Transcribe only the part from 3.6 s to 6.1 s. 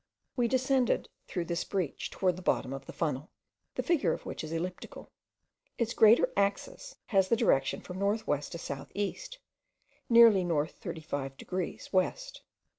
the figure of which is elliptic. Its